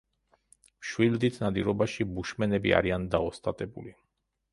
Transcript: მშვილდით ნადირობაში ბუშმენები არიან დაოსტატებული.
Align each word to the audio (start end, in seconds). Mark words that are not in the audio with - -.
მშვილდით 0.85 1.37
ნადირობაში 1.43 2.07
ბუშმენები 2.13 2.73
არიან 2.79 3.05
დაოსტატებული. 3.17 3.95